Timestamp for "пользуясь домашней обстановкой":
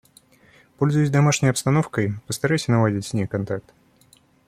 0.79-2.13